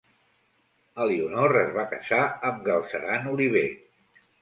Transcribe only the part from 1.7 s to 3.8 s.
va casar amb Galceran Oliver.